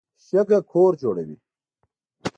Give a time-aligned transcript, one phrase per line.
[0.25, 1.37] شګه کور جوړوي.